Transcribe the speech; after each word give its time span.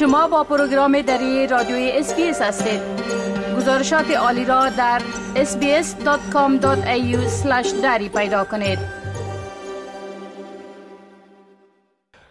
شما 0.00 0.28
با 0.28 0.44
پروگرام 0.44 1.02
دری 1.02 1.46
رادیوی 1.46 1.90
SBS 1.90 2.42
هستید. 2.42 2.80
گزارشات 3.56 4.10
عالی 4.10 4.44
را 4.44 4.68
در 4.68 5.02
sbs.com.au 5.34 6.66
دری 7.82 8.08
پیدا 8.08 8.44
کنید. 8.44 8.78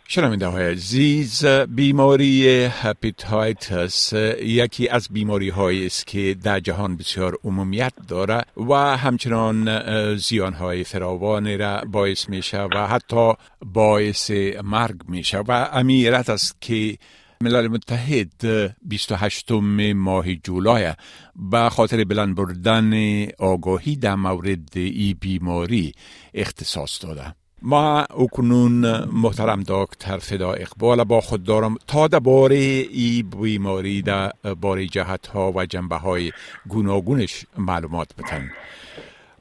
شنونده 0.07 0.47
های 0.47 0.71
عزیز 0.71 1.45
بیماری 1.45 2.47
هپیتایتس 2.81 4.13
یکی 4.41 4.87
از 4.87 5.07
بیماری 5.11 5.49
هایی 5.49 5.85
است 5.85 6.07
که 6.07 6.35
در 6.43 6.59
جهان 6.59 6.97
بسیار 6.97 7.37
عمومیت 7.43 7.93
داره 8.07 8.45
و 8.57 8.73
همچنان 8.97 10.15
زیان 10.15 10.53
های 10.53 10.83
فراوان 10.83 11.59
را 11.59 11.83
باعث 11.91 12.29
میشه 12.29 12.61
و 12.61 12.87
حتی 12.87 13.33
باعث 13.65 14.31
مرگ 14.63 14.95
میشه 15.07 15.37
و 15.37 15.69
امیرت 15.73 16.29
است 16.29 16.61
که 16.61 16.97
ملل 17.43 17.67
متحد 17.67 18.43
28 18.81 19.51
ماه 19.95 20.35
جولای. 20.35 20.93
به 21.35 21.69
خاطر 21.69 22.03
بلند 22.03 22.35
بردن 22.35 22.93
آگاهی 23.39 23.95
در 23.95 24.15
مورد 24.15 24.69
ای 24.73 25.15
بیماری 25.19 25.93
اختصاص 26.33 27.05
داده. 27.05 27.35
ما 27.61 27.99
اکنون 28.01 29.03
محترم 29.05 29.63
دکتر 29.67 30.17
فدا 30.17 30.53
اقبال 30.53 31.03
با 31.03 31.21
خود 31.21 31.43
دارم 31.43 31.75
تا 31.87 32.07
باره 32.07 32.55
ای 32.55 33.23
بیماری 33.23 34.01
در 34.01 34.31
باره 34.61 34.87
جهت 34.87 35.27
ها 35.27 35.51
و 35.55 35.65
جنبه 35.65 35.95
های 35.95 36.31
گوناگونش 36.67 37.45
معلومات 37.57 38.15
بتن. 38.15 38.49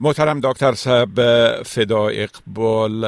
محترم 0.00 0.40
دکتر 0.40 0.72
صاحب 0.72 1.20
فدا 1.62 2.08
اقبال 2.08 3.04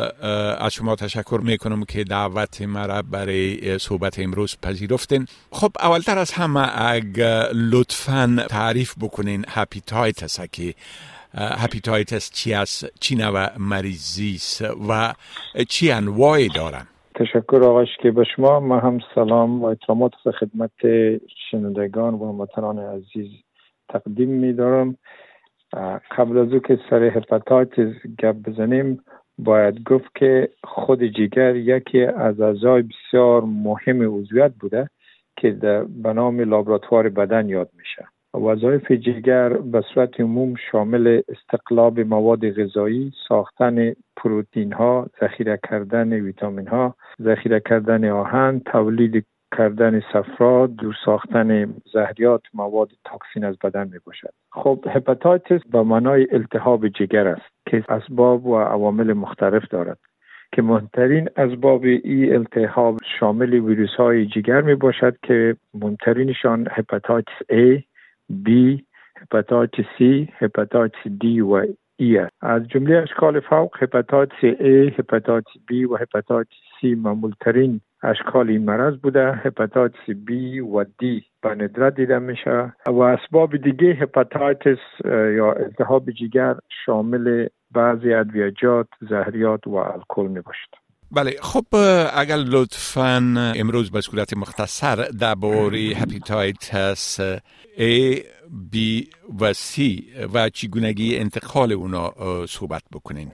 از 0.59 0.73
شما 0.73 0.97
تشکر 0.97 1.41
می‌کنم 1.43 1.85
که 1.85 2.05
دعوت 2.05 2.63
مرا 2.63 3.03
برای 3.03 3.79
صحبت 3.79 4.19
امروز 4.19 4.57
پذیرفتین. 4.63 5.27
خب 5.53 5.71
اولتر 5.81 6.19
از 6.19 6.33
همه 6.33 6.91
اگر 6.91 7.43
لطفا 7.73 8.47
تعریف 8.49 8.95
بکنین 9.03 9.45
هپیتایتس 9.49 10.41
که 10.41 10.75
هپیتایتس 11.35 12.31
چی 12.31 12.55
است 12.55 13.01
چی 13.01 13.17
نوع 13.17 13.59
مریضی 13.59 14.35
است 14.35 14.65
و 14.89 15.13
چی 15.69 15.91
انواعی 15.91 16.49
دارن؟ 16.49 16.87
تشکر 17.15 17.61
آقاش 17.65 17.89
که 18.03 18.11
به 18.11 18.25
شما. 18.37 18.61
ما 18.61 18.79
هم 18.79 18.99
سلام 19.15 19.63
و 19.63 19.65
احترامات 19.65 20.13
خدمت 20.41 20.71
شنوندگان 21.51 22.15
و 22.15 22.29
هموطنان 22.33 22.79
عزیز 22.79 23.31
تقدیم 23.89 24.29
می 24.29 24.53
دارم 24.53 24.97
قبل 26.11 26.39
از 26.39 26.53
او 26.53 26.59
که 26.59 26.79
سر 26.91 27.03
هپاتایتس 27.03 28.07
گپ 28.19 28.37
بزنیم 28.37 29.01
باید 29.39 29.83
گفت 29.83 30.15
که 30.15 30.49
خود 30.65 31.05
جگر 31.05 31.57
یکی 31.57 32.05
از 32.05 32.41
اعضای 32.41 32.83
بسیار 32.83 33.43
مهم 33.43 34.19
عضویت 34.19 34.53
بوده 34.61 34.89
که 35.37 35.51
به 36.03 36.13
نام 36.13 36.41
لابراتوار 36.41 37.09
بدن 37.09 37.49
یاد 37.49 37.71
میشه. 37.79 38.05
وظایف 38.35 38.93
جگر 38.93 39.49
به 39.49 39.81
صورت 39.95 40.21
عموم 40.21 40.55
شامل 40.73 41.23
استقلاب 41.29 42.01
مواد 42.01 42.51
غذایی، 42.51 43.13
ساختن 43.29 43.93
پروتین 44.17 44.73
ها، 44.73 45.07
ذخیره 45.21 45.59
کردن 45.71 46.13
ویتامین 46.13 46.69
ها، 46.69 46.95
ذخیره 47.23 47.61
کردن 47.61 48.11
آهن، 48.11 48.61
تولید 48.61 49.27
کردن 49.57 50.01
صفرا، 50.01 50.67
دور 50.67 50.97
ساختن 51.05 51.75
زهریات 51.93 52.43
مواد 52.55 52.91
toxin 53.05 53.45
از 53.45 53.59
بدن 53.65 53.89
می 53.89 53.99
باشد. 54.07 54.33
خب 54.53 54.85
هپاتایتس 54.89 55.61
به 55.73 55.83
معنای 55.83 56.27
التهاب 56.33 56.89
جگر 56.89 57.29
است 57.29 57.51
که 57.67 57.85
اسباب 57.89 58.47
و 58.47 58.59
عوامل 58.59 59.13
مختلف 59.13 59.69
دارد. 59.69 59.99
که 60.53 60.63
مهمترین 60.63 61.29
اسباب 61.37 61.83
ای 61.83 62.35
التهاب 62.35 62.99
شامل 63.21 63.55
ویروس 63.55 63.95
های 63.99 64.27
جگر 64.27 64.61
می 64.61 64.75
باشد 64.75 65.17
که 65.23 65.57
مهمترینشان 65.75 66.67
هپاتایتس 66.71 67.33
A، 67.53 67.83
B 68.47 68.51
هپاتایتس 69.17 69.85
C 69.99 70.03
هپاتایتس 70.39 70.99
D 71.25 71.25
و 71.25 71.65
E 72.03 72.17
است 72.17 72.33
از 72.41 72.69
جمله 72.69 72.97
اشکال 72.97 73.41
فوق 73.41 73.77
هپاتایتس 73.83 74.41
A 74.43 74.99
هپاتایتس 74.99 75.51
B 75.71 75.91
و 75.91 75.97
هپاتایتس 75.97 76.51
C 76.51 76.85
معمولترین 76.97 77.81
اشکال 78.03 78.49
این 78.51 78.65
مرض 78.65 78.97
بوده. 78.97 79.33
هپاتایتس 79.33 80.11
B 80.11 80.33
و 80.75 80.85
D 80.85 81.23
به 81.43 81.49
ندرت 81.49 81.95
دیده 81.95 82.19
میشه. 82.19 82.73
و 82.87 83.01
اسباب 83.01 83.57
دیگه 83.57 83.87
هپاتایتس 83.87 84.79
یا 85.37 85.53
التهاب 85.53 86.11
جگر 86.11 86.55
شامل 86.87 87.47
بعضی 87.71 88.15
ادویجات 88.15 88.89
زهریات 89.11 89.67
و 89.67 89.75
الکل 89.75 90.27
می 90.27 90.41
باشد 90.41 90.81
بله 91.13 91.31
خب 91.43 91.65
اگر 92.15 92.37
لطفا 92.37 93.35
امروز 93.57 93.91
به 93.91 94.01
صورت 94.01 94.37
مختصر 94.37 94.97
درباره 95.21 95.79
هپیتایتس 95.79 97.21
A, 97.77 98.19
B 98.75 98.77
و 99.41 99.53
C 99.53 99.81
و 100.35 100.49
چگونگی 100.49 101.17
انتقال 101.17 101.73
اونا 101.73 102.13
صحبت 102.47 102.83
بکنین. 102.93 103.33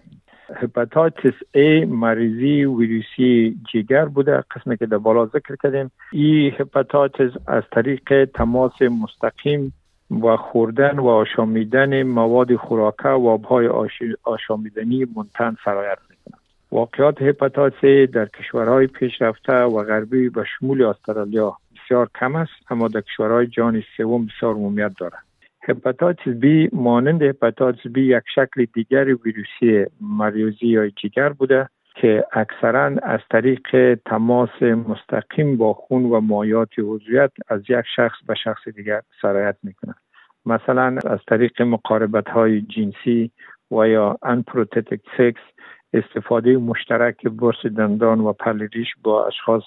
هپاتایتس 0.56 1.34
A 1.56 1.86
مریضی 1.86 2.64
ویروسی 2.64 3.56
جگر 3.72 4.04
بوده 4.04 4.44
قسمی 4.54 4.76
که 4.76 4.86
در 4.86 4.98
بالا 4.98 5.26
ذکر 5.26 5.56
کردیم. 5.62 5.90
این 6.12 6.52
هپاتایتس 6.58 7.30
از 7.46 7.62
طریق 7.72 8.24
تماس 8.24 8.82
مستقیم 8.82 9.72
و 10.10 10.36
خوردن 10.36 10.98
و 10.98 11.06
آشامیدن 11.06 12.02
مواد 12.02 12.56
خوراکه 12.56 13.08
و 13.08 13.28
آبهای 13.28 13.70
آشامیدنی 14.24 15.06
منتن 15.16 15.56
سرایت 15.64 15.98
واقعات 16.72 17.22
هپاتایتس 17.22 18.12
در 18.12 18.26
کشورهای 18.26 18.86
پیشرفته 18.86 19.52
و 19.52 19.84
غربی 19.84 20.28
به 20.28 20.44
شمول 20.44 20.82
استرالیا 20.82 21.56
بسیار 21.74 22.10
کم 22.20 22.36
است 22.36 22.52
اما 22.70 22.88
در 22.88 23.00
کشورهای 23.00 23.46
جهان 23.46 23.82
سوم 23.96 24.26
بسیار 24.26 24.54
عمومیت 24.54 24.92
دارد. 24.98 25.25
هپاتایتس 25.68 26.28
بی 26.28 26.68
مانند 26.72 27.22
هپاتایتس 27.22 27.86
بی 27.86 28.06
یک 28.06 28.22
شکل 28.34 28.66
دیگر 28.74 29.04
ویروسی 29.14 29.86
مریضی‌های 30.00 30.88
جگر 30.88 31.28
بوده 31.28 31.68
که 31.94 32.24
اکثرا 32.32 32.84
از 33.02 33.20
طریق 33.30 33.94
تماس 34.06 34.62
مستقیم 34.62 35.56
با 35.56 35.74
خون 35.74 36.04
و 36.04 36.20
مایات 36.20 36.68
عضویت 36.78 37.30
از 37.48 37.60
یک 37.68 37.84
شخص 37.96 38.16
به 38.26 38.34
شخص 38.34 38.68
دیگر 38.68 39.02
سرایت 39.22 39.56
می‌کنه. 39.62 39.94
مثلا 40.46 40.98
از 41.04 41.18
طریق 41.28 41.62
مقاربت 41.62 42.28
های 42.28 42.60
جنسی 42.60 43.30
و 43.70 43.88
یا 43.88 44.18
unprotected 44.24 45.00
سکس 45.18 45.42
استفاده 45.92 46.56
مشترک 46.56 47.26
برس 47.26 47.66
دندان 47.66 48.20
و 48.20 48.32
پلریش 48.32 48.88
با 49.02 49.26
اشخاص 49.26 49.64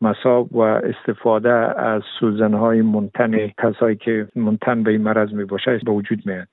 مساب 0.00 0.54
و 0.56 0.60
استفاده 0.60 1.80
از 1.80 2.02
سوزنهای 2.20 2.82
منتن 2.82 3.48
کسایی 3.48 3.96
که 3.96 4.28
منتن 4.36 4.82
به 4.82 4.90
این 4.90 5.02
مرض 5.02 5.32
می 5.32 5.44
باشه 5.44 5.80
به 5.84 5.92
وجود 5.92 6.22
میاد. 6.26 6.48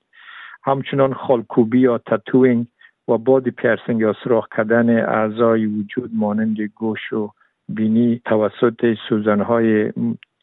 همچنان 0.64 1.14
خالکوبی 1.14 1.78
یا 1.78 1.98
تتوینگ 1.98 2.66
و 3.08 3.18
بادی 3.18 3.50
پیرسینگ 3.50 4.00
یا 4.00 4.14
سراخ 4.24 4.48
کردن 4.56 4.98
اعضای 4.98 5.66
وجود 5.66 6.10
مانند 6.14 6.60
گوش 6.60 7.12
و 7.12 7.30
بینی 7.68 8.20
توسط 8.24 8.94
سوزنهای 9.08 9.92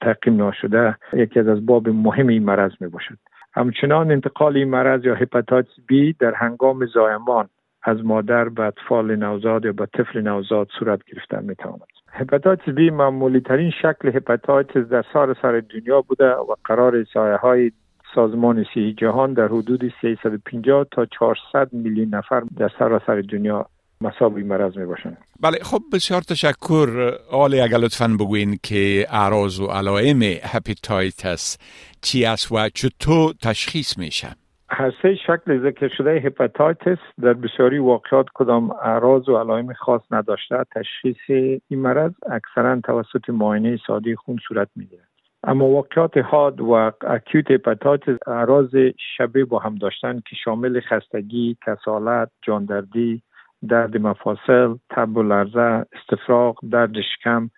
تعقیم 0.02 0.38
ناشده 0.38 0.98
یکی 1.14 1.40
از 1.40 1.48
اسباب 1.48 1.90
مهم 1.90 2.28
این 2.28 2.44
مرض 2.44 2.72
می 2.80 2.88
باشد 2.88 3.18
همچنان 3.54 4.12
انتقال 4.12 4.58
این 4.58 4.70
مرض 4.70 5.06
یا 5.06 5.16
هپاتایتس 5.16 5.72
بی 5.88 6.14
در 6.14 6.34
هنگام 6.34 6.86
زایمان 6.86 7.50
از 7.84 8.06
مادر 8.06 8.50
به 8.50 8.64
اطفال 8.64 9.16
نوزاد 9.16 9.66
یا 9.66 9.72
به 9.72 9.86
طفل 9.86 10.22
نوزاد 10.22 10.68
صورت 10.80 11.04
گرفته 11.04 11.40
می 11.40 11.56
تواند 11.56 11.93
هپاتایتس 12.14 12.70
بی 12.70 12.90
معمولی 12.90 13.42
ترین 13.42 13.72
شکل 13.82 14.08
هپاتایتس 14.16 14.90
در 14.90 15.04
سراسر 15.14 15.64
دنیا 15.74 16.02
بوده 16.02 16.30
و 16.30 16.56
قرار 16.66 17.04
احصاییه 17.14 17.36
های 17.36 17.72
سازمان 18.16 18.66
صحی 18.74 18.94
جهان 18.98 19.34
در 19.34 19.48
حدود 19.48 19.94
350 20.02 20.86
تا 20.92 21.06
400 21.06 21.74
میلیون 21.74 22.10
نفر 22.16 22.44
در 22.58 22.72
سراسر 22.80 23.22
دنیا 23.22 23.66
مصاب 24.02 24.36
این 24.36 24.48
مرض 24.48 24.78
می 24.78 24.86
باشند 24.86 25.18
بله 25.42 25.58
خب 25.64 25.82
بسیار 25.94 26.22
تشکر. 26.22 27.12
آلی 27.32 27.62
اگر 27.62 27.78
لطفا 27.78 28.08
بگوین 28.20 28.60
که 28.64 29.08
اعراض 29.10 29.60
و 29.60 29.68
علائم 29.68 30.22
هپاتایتس 30.24 31.58
چی 32.02 32.26
است 32.26 32.52
و 32.52 32.70
چطور 32.70 33.34
تشخیص 33.42 33.98
میشه؟ 33.98 34.28
هر 34.76 34.94
سه 35.02 35.16
شکل 35.16 35.62
ذکر 35.64 35.88
شده 35.88 36.12
هپاتایتس 36.12 36.98
در 37.22 37.34
بسیاری 37.34 37.78
واقعات 37.78 38.26
کدام 38.34 38.72
اعراض 38.72 39.30
و 39.30 39.38
علائم 39.38 39.74
خاص 39.74 40.02
نداشته 40.12 40.66
تشخیص 40.76 41.30
این 41.68 41.80
مرض 41.80 42.12
اکثرا 42.30 42.82
توسط 42.84 43.30
معاینه 43.30 43.80
ساده 43.88 44.16
خون 44.16 44.38
صورت 44.48 44.68
می‌گیرد 44.76 45.08
اما 45.44 45.66
واقعات 45.66 46.18
حاد 46.18 46.62
و 46.62 46.92
acute 47.02 47.52
هپاتایتس 47.52 48.18
اعراض 48.28 48.76
شبیه 49.18 49.46
با 49.46 49.60
هم 49.60 49.76
داشتن 49.76 50.20
که 50.20 50.36
شامل 50.36 50.80
خستگی، 50.80 51.58
کسالت، 51.66 52.30
جاندردی، 52.42 53.22
درد 53.68 53.98
مفاصل، 53.98 54.76
تب 54.90 55.18
و 55.18 55.24
لرزه، 55.24 55.86
استفراغ، 55.94 56.60
درد 56.72 57.02
شکم 57.02 57.50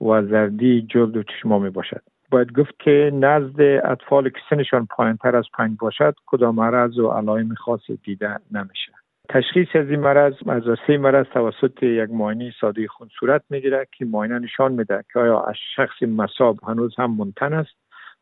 و 0.00 0.22
زردی 0.22 0.82
جلد 0.82 1.16
و 1.16 1.22
چشما 1.22 1.58
می 1.58 1.70
باشد. 1.70 2.02
باید 2.32 2.52
گفت 2.52 2.74
که 2.78 3.10
نزد 3.14 3.60
اطفال 3.60 4.28
که 4.28 4.38
سنشان 4.50 4.86
پایین 4.86 5.16
تر 5.16 5.36
از 5.36 5.44
پنج 5.54 5.76
باشد 5.80 6.14
کدام 6.26 6.54
مرض 6.54 6.98
و 6.98 7.08
علائم 7.08 7.54
خاصی 7.54 7.96
دیده 8.04 8.38
نمیشه. 8.50 8.92
تشخیص 9.28 9.68
از 9.74 9.90
این 9.90 10.00
مرض 10.00 10.32
از 10.46 10.62
سه 10.86 10.98
مرض 10.98 11.26
توسط 11.26 11.82
یک 11.82 12.10
معاینه 12.10 12.52
ساده 12.60 12.88
خون 12.88 13.08
صورت 13.20 13.42
می‌گیره 13.50 13.88
که 13.92 14.04
معاینه 14.04 14.38
نشان 14.38 14.72
میده 14.72 15.04
که 15.12 15.18
آیا 15.18 15.40
از 15.40 15.54
شخص 15.76 16.02
مصاب 16.02 16.58
هنوز 16.68 16.94
هم 16.98 17.16
منتن 17.16 17.52
است 17.52 17.76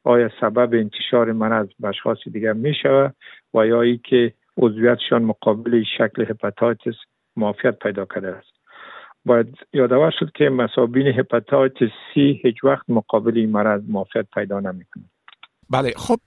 آیا 0.04 0.30
سبب 0.40 0.74
انتشار 0.74 1.32
مرض 1.32 1.68
به 1.80 1.88
اشخاص 1.88 2.18
دیگر 2.32 2.52
می 2.52 2.74
شود 2.74 3.14
و 3.54 3.66
یا 3.66 3.82
ای 3.82 3.98
که 3.98 4.32
عضویتشان 4.56 5.22
مقابل 5.22 5.82
شکل 5.98 6.22
هپاتایتس 6.22 6.96
معافیت 7.36 7.78
پیدا 7.78 8.04
کرده 8.04 8.28
است. 8.28 8.59
باید 9.24 9.56
یادآور 9.72 10.12
شد 10.18 10.32
که 10.34 10.44
مسابین 10.44 11.06
هپاتایتس 11.06 11.88
سی 12.14 12.40
هیچ 12.42 12.64
وقت 12.64 12.90
مقابل 12.90 13.38
این 13.38 13.50
مرض 13.50 13.82
معافیت 13.88 14.26
پیدا 14.34 14.60
نمی‌کنه. 14.60 15.04
بله 15.70 15.92
خب 15.96 16.20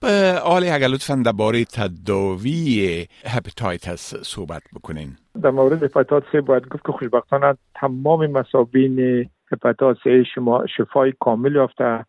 آلی 0.44 0.70
اگر 0.70 0.86
لطفا 0.86 1.22
درباره 1.24 1.64
تداوی 1.64 3.06
هپاتایتس 3.26 4.14
صحبت 4.14 4.62
بکنین. 4.74 5.08
در 5.42 5.50
مورد 5.50 5.82
هپاتایتس 5.82 6.36
باید 6.36 6.68
گفت 6.68 6.86
که 6.86 6.92
خوشبختانه 6.92 7.56
تمام 7.74 8.26
مسابین 8.26 9.26
هپاتایتس 9.52 10.26
شما 10.34 10.66
شفای 10.76 11.12
کامل 11.20 11.54
یافته 11.54 12.04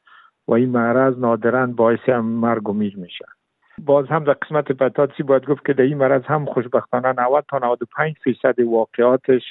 و 0.48 0.54
این 0.54 0.70
مرض 0.70 1.18
نادرا 1.18 1.68
باعث 1.68 2.00
هم 2.08 2.26
مرگ 2.26 2.70
و 2.70 2.74
میر 2.74 2.98
میشه. 2.98 3.26
باز 3.78 4.06
هم 4.10 4.24
در 4.24 4.34
قسمت 4.34 4.72
hepatitis 4.72 5.22
باید 5.22 5.46
گفت 5.46 5.66
که 5.66 5.74
در 5.74 5.84
این 5.84 5.98
مرض 5.98 6.22
هم 6.26 6.46
خوشبختانه 6.46 7.14
90 7.22 7.46
تا 7.50 7.58
95 7.58 8.16
فیصد 8.24 8.60
واقعاتش 8.60 9.42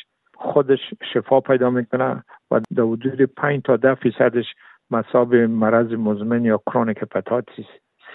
خودش 0.45 0.79
شفا 1.13 1.41
پیدا 1.41 1.71
می‌کنه 1.71 2.25
و 2.51 2.61
در 2.77 2.83
حدود 2.83 3.23
5 3.23 3.63
تا 3.63 3.77
10 3.77 3.95
فیصدش 3.95 4.45
مصاب 4.91 5.35
مرض 5.35 5.93
مزمن 5.93 6.45
یا 6.45 6.61
chronic 6.67 7.03
hepatitis 7.03 7.67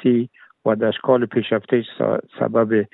C 0.04 0.30
و 0.66 0.76
در 0.76 0.88
اشکال 0.88 1.26
پیشرفته 1.26 1.84
سبب 2.40 2.86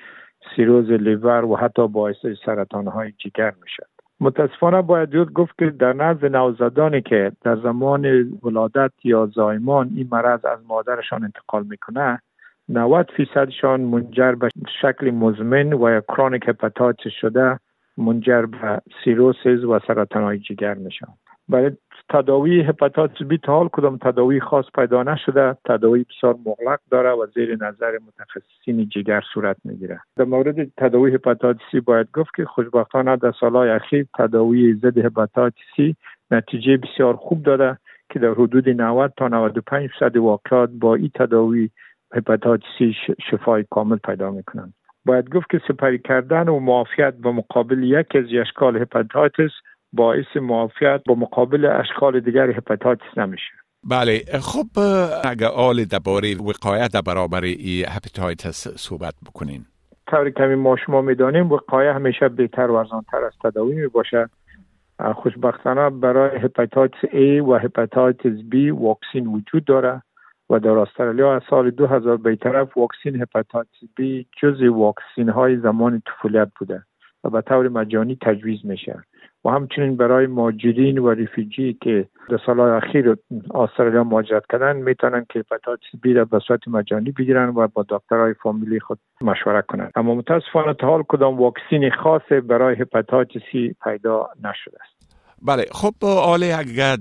سیروز 0.56 0.90
لیور 0.90 1.44
و 1.44 1.56
حتی 1.56 1.88
باعث 1.88 2.16
سرطان 2.46 2.86
های 2.86 3.12
جگر 3.18 3.52
میشه 3.62 3.86
متاسفانه 4.20 4.82
باید 4.82 5.16
گفت 5.16 5.58
که 5.58 5.70
در 5.70 5.92
نزد 5.92 6.24
نوزادانی 6.24 7.02
که 7.02 7.32
در 7.42 7.56
زمان 7.56 8.06
ولادت 8.42 8.92
یا 9.04 9.26
زایمان 9.26 9.90
این 9.96 10.08
مرض 10.12 10.44
از 10.44 10.58
مادرشان 10.68 11.24
انتقال 11.24 11.66
می‌کنه 11.70 12.20
90 12.68 13.10
فیصدشان 13.16 13.80
منجر 13.80 14.32
به 14.32 14.48
شکل 14.82 15.10
مزمن 15.10 15.72
و 15.72 15.90
یا 15.90 16.00
chronic 16.00 16.48
hepatitis 16.48 17.10
شده 17.20 17.58
منجر 17.98 18.46
به 18.46 18.80
cirrhosis 19.04 19.64
و 19.64 19.78
سرطان 19.86 20.22
های 20.22 20.38
جگر 20.38 20.74
میشن 20.74 21.06
برای 21.48 21.70
تداوی 22.08 22.60
hepatitis 22.60 23.22
B 23.22 23.38
تا 23.38 23.52
حال 23.52 23.68
کدام 23.68 23.96
تداوی 23.96 24.40
خاص 24.40 24.64
پیدا 24.74 25.02
نشده؟ 25.02 25.56
تداوی 25.64 26.04
بسیار 26.04 26.36
مغلق 26.46 26.80
داره 26.90 27.10
و 27.10 27.26
زیر 27.34 27.54
نظر 27.54 27.98
متخصصین 28.06 28.88
جگر 28.88 29.22
صورت 29.34 29.56
می‌گیره 29.64 30.00
در 30.16 30.24
مورد 30.24 30.74
تداوی 30.76 31.14
hepatitis 31.14 31.74
باید 31.84 32.08
گفت 32.14 32.30
که 32.36 32.44
خوشبختانه 32.44 33.16
در 33.16 33.32
سالهای 33.40 33.70
اخیر 33.70 34.06
تداوی 34.18 34.74
ضد 34.74 34.98
hepatitis 34.98 35.96
نتیجه 36.30 36.76
بسیار 36.76 37.16
خوب 37.16 37.42
داده 37.42 37.78
که 38.10 38.18
در 38.18 38.30
حدود 38.30 38.68
90 38.68 39.12
تا 39.16 39.28
95 39.28 39.90
درصد 40.00 40.16
واقعات 40.16 40.70
با 40.70 40.94
این 40.94 41.10
تداوی 41.14 41.70
hepatitis 42.14 42.64
شفای 43.30 43.64
کامل 43.70 43.96
پیدا 43.96 44.30
می‌کنند. 44.30 44.74
باید 45.06 45.34
گفت 45.34 45.50
که 45.50 45.60
سپری 45.68 45.98
کردن 45.98 46.48
و 46.48 46.58
معافیت 46.60 47.14
با 47.22 47.32
مقابل 47.32 47.82
یک 47.82 48.06
از 48.16 48.24
اشکال 48.40 48.76
hepatitis 48.76 49.50
باعث 49.92 50.36
معافیت 50.36 51.00
با 51.06 51.14
مقابل 51.14 51.64
اشکال 51.64 52.20
دیگر 52.20 52.50
hepatitis 52.50 53.18
نمیشه. 53.18 53.52
بله 53.90 54.20
خب 54.40 54.66
اگر 55.24 55.46
حال 55.46 55.84
درباره 55.84 56.34
وقایت 56.34 56.92
در 56.92 57.00
برابر 57.00 57.40
ای 57.44 57.84
hepatitis 57.88 58.68
صحبت 58.68 59.14
بکنین. 59.26 59.64
طوری 60.10 60.32
که 60.32 60.54
ما 60.54 60.76
شما 60.76 61.02
می‌دانیم 61.02 61.52
وقایه 61.52 61.92
همیشه 61.92 62.28
بهتر 62.28 62.70
و 62.70 62.74
ارزانتر 62.74 63.24
از 63.24 63.32
تداوی 63.44 63.74
می 63.74 63.86
باشه 63.86 64.28
خوشبختانه 65.14 65.90
برای 65.90 66.38
hepatitis 66.38 67.04
A 67.04 67.48
و 67.48 67.54
hepatitis 67.54 68.40
B 68.52 68.54
واکسین 68.72 69.26
وجود 69.26 69.64
داره 69.64 70.02
و 70.50 70.58
در 70.58 70.70
استرالیا 70.70 71.36
از 71.36 71.42
سال 71.50 71.70
2000 71.70 72.16
به 72.16 72.36
طرف 72.36 72.76
واکسین 72.76 73.22
hepatitis 73.22 73.78
B 73.96 74.26
جزء 74.42 74.62
واکسین 74.62 75.28
های 75.28 75.56
زمان 75.56 76.02
طفولیت 76.06 76.48
بوده 76.58 76.82
و 77.24 77.30
به 77.30 77.40
طور 77.40 77.68
مجانی 77.68 78.18
تجویز 78.22 78.58
میشه. 78.64 79.02
و 79.44 79.48
همچنین 79.48 79.96
برای 79.96 80.26
مهاجرین 80.26 80.98
و 80.98 81.10
refugee 81.10 81.78
که 81.82 82.08
در 82.28 82.38
سالهای 82.46 82.70
اخیر 82.70 83.16
استرالیا 83.54 84.04
مهاجرت 84.04 84.42
کردن 84.52 84.76
می‌تونن 84.76 85.26
که 85.28 85.38
hepatitis 85.38 85.84
B 86.02 86.14
را 86.14 86.24
به 86.24 86.38
صورت 86.38 86.68
مجانی 86.68 87.10
بگیرن 87.10 87.48
و 87.48 87.68
با 87.68 87.84
دکترهای 87.88 88.34
فامیلی 88.34 88.80
خود 88.80 88.98
مشوره 89.20 89.62
کنند 89.62 89.92
اما 89.96 90.14
متاسفانه 90.14 90.74
تا 90.74 90.86
حال 90.86 91.02
کدام 91.08 91.38
واکسین 91.38 91.90
خاص 91.90 92.32
برای 92.32 92.76
hepatitis 92.76 93.42
پیدا 93.84 94.28
نشده 94.44 94.78
است. 94.80 94.95
بله 95.42 95.64
خب 95.72 95.94
حاله 96.04 96.56
اگر 96.58 96.96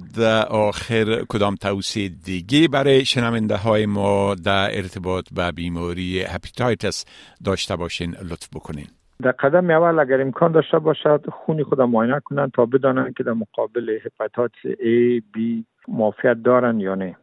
آخر 0.50 1.06
کدام 1.30 1.56
توصیه 1.56 2.10
دیگه 2.26 2.68
برای 2.68 3.06
شنونده 3.06 3.58
های 3.58 3.86
ما 3.86 4.36
در 4.36 4.68
ارتباط 4.72 5.26
به 5.36 5.52
بیماری 5.52 6.22
hepatitis 6.22 7.06
داشته 7.46 7.76
باشین 7.76 8.12
لطف 8.12 8.50
بکنین. 8.56 8.88
در 9.24 9.32
قدم 9.32 9.70
اول 9.70 10.00
اگر 10.00 10.22
امکان 10.22 10.52
داشته 10.52 10.80
باشد 10.80 11.26
خونی 11.32 11.64
خود 11.64 11.82
معاینه 11.82 12.20
کنند 12.20 12.52
تا 12.52 12.66
بدانند 12.66 13.14
که 13.14 13.24
در 13.24 13.34
مقابل 13.34 14.00
hepatitis 14.06 14.56
A, 14.66 15.22
B 15.38 15.64
معافیت 15.88 16.38
دارن 16.44 16.80
یا 16.80 16.96
نه. 16.96 17.16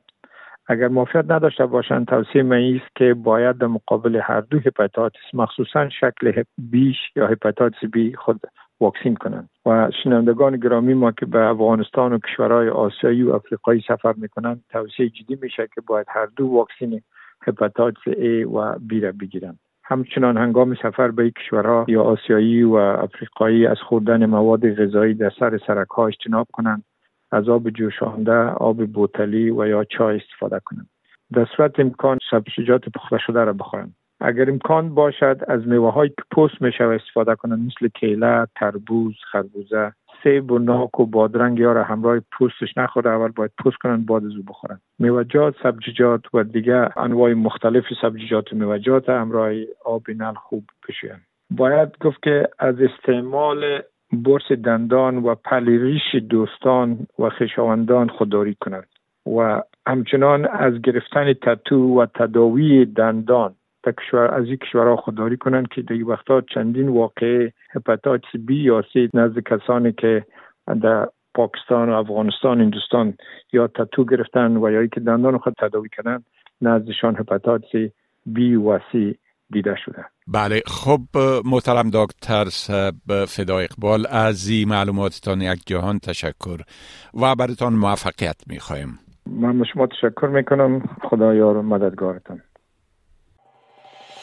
اگر 0.67 0.88
معافیت 0.88 1.25
نداشته 1.29 1.67
باشند 1.67 2.06
توصیه 2.06 2.43
من 2.43 2.75
است 2.75 2.97
که 2.97 3.15
باید 3.15 3.58
در 3.58 3.67
مقابل 3.67 4.20
هر 4.23 4.41
دو 4.41 4.58
hepatitis 4.58 5.34
مخصوصا 5.35 5.88
شکل 5.88 6.43
B 6.58 6.71
ش 6.71 6.96
یا 7.17 7.26
hepatitis 7.26 7.84
B 7.93 8.14
خود 8.15 8.41
واکسین 8.80 9.14
کنند 9.14 9.50
و 9.66 9.90
شنوندگان 10.02 10.56
گرامی 10.56 10.94
ما 10.94 11.12
که 11.12 11.26
به 11.26 11.38
افغانستان 11.38 12.12
و 12.12 12.19
کشورهای 12.19 12.69
آسیایی 12.69 13.22
و 13.22 13.32
افریقایی 13.32 13.84
سفر 13.88 14.14
می‌کنند 14.16 14.64
توصیه 14.70 15.08
جدی 15.08 15.38
میشه 15.42 15.69
که 15.74 15.80
باید 15.80 16.06
هر 16.08 16.26
دو 16.36 16.46
واکسین 16.46 17.02
هپاتایتس 17.42 18.00
A 18.08 18.46
و 18.54 18.74
B 18.74 19.02
را 19.02 19.12
بگیرند 19.20 19.58
همچنان 19.84 20.36
هنگام 20.36 20.74
سفر 20.74 21.10
به 21.10 21.30
کشورها 21.30 21.84
یا 21.88 22.02
آسیایی 22.02 22.62
و 22.62 22.74
افریقایی 22.74 23.66
از 23.66 23.76
خوردن 23.88 24.26
مواد 24.26 24.74
غذایی 24.74 25.14
در 25.14 25.30
سر 25.38 25.58
سرک 25.66 25.88
ها 25.88 26.06
اجتناب 26.06 26.46
کنند 26.52 26.84
از 27.32 27.48
آب 27.48 27.70
جوشانده 27.70 28.38
آب 28.42 28.86
بوتلی 28.86 29.50
و 29.50 29.66
یا 29.66 29.84
چای 29.84 30.16
استفاده 30.16 30.60
کنند 30.64 30.88
در 31.32 31.46
صورت 31.56 31.80
امکان 31.80 32.19
سبزیجات 32.30 32.88
پخته 32.88 33.19
شده 33.19 33.44
را 33.44 33.52
بخورند 33.52 33.94
اگر 34.24 34.50
امکان 34.50 34.94
باشد 34.94 35.40
از 35.48 35.66
میوه 35.66 35.92
های 35.92 36.08
که 36.08 36.24
پوست 36.30 36.62
می 36.62 36.72
شود 36.72 37.00
استفاده 37.00 37.34
کنند 37.34 37.66
مثل 37.66 37.88
کیله، 37.88 38.46
تربوز، 38.56 39.14
خربوزه 39.32 39.92
سیب 40.22 40.52
و 40.52 40.58
ناک 40.58 41.00
و 41.00 41.06
بادرنگ 41.06 41.58
یا 41.58 41.72
را 41.72 41.84
همراه 41.84 42.20
پوستش 42.32 42.76
نخوره 42.76 43.10
اول 43.10 43.29
باید 43.29 43.50
پوست 43.58 43.76
کنن 43.76 44.05
بعد 44.05 44.24
از 44.24 44.36
او 44.36 44.43
بخورن 44.48 44.81
میوجات 44.98 45.55
سبزیجات 45.62 46.34
و 46.34 46.44
دیگه 46.44 46.98
انواع 46.98 47.32
مختلف 47.32 47.84
سبزیجات 48.02 48.52
و 48.52 48.56
میوجات 48.56 49.08
همراه 49.08 49.52
آب 49.84 50.10
نل 50.10 50.34
خوب 50.34 50.64
بشوین 50.88 51.20
باید 51.50 51.88
گفت 52.00 52.22
که 52.22 52.48
از 52.58 52.74
استعمال 52.81 53.82
برس 54.12 54.52
دندان 54.52 55.17
و 55.17 55.34
پلیریش 55.34 56.14
دوستان 56.29 57.06
و 57.19 57.29
خیشاوندان 57.29 58.08
خودداری 58.08 58.56
کنند 58.60 58.88
و 59.36 59.62
همچنان 59.86 60.48
از 60.48 60.82
گرفتن 60.82 61.32
تتو 61.32 62.00
و 62.00 62.06
تداوی 62.14 62.84
دندان 62.84 63.55
کشور 63.91 64.34
از 64.34 64.46
این 64.46 64.56
کشورها 64.56 64.96
خودداری 64.96 65.36
کنند 65.36 65.69
که 65.69 65.82
در 65.82 66.05
وقتا 66.05 66.41
چندین 66.41 66.89
واقع 66.89 67.48
hepatitis 67.70 68.36
B 68.46 68.56
یا 68.56 68.84
C 68.93 69.10
نزد 69.15 69.39
کسانی 69.39 69.93
که 69.93 70.27
در 70.82 71.08
پاکستان 71.34 71.91
و 71.91 71.93
افغانستان 71.93 72.60
هندوستان 72.60 73.15
یا 73.53 73.67
تتو 73.67 74.05
گرفتن 74.05 74.56
و 74.56 74.70
یا 74.70 74.86
که 74.86 75.01
دندان 75.01 75.39
خود 75.39 75.55
تداوی 75.58 75.89
کردن 75.96 76.24
نزدشان 76.60 77.17
hepatitis 77.17 77.93
B 78.27 78.55
و 78.55 78.81
C 78.93 79.19
دیده 79.51 79.77
شده. 79.84 80.05
بله 80.29 80.62
خب 80.67 81.01
محترم 81.44 81.91
دکتر 81.94 82.44
فدا 83.29 83.58
اقبال 83.58 84.06
از 84.10 84.48
این 84.48 84.69
معلوماتتان 84.69 85.41
یک 85.41 85.62
جهان 85.67 85.98
تشکر 85.98 86.60
و 87.15 87.34
براتان 87.34 87.72
موفقیت 87.72 88.36
می‌خوایم. 88.46 88.98
من 89.27 89.65
شما 89.65 89.86
تشکر 89.86 90.27
می‌کنم. 90.27 90.81
خدا 91.03 91.34
یار 91.34 91.62
مددگارتان. 91.62 92.41